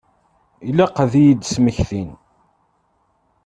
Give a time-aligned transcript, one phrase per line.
[0.69, 2.09] Ilaq ad iyi-d-smektin.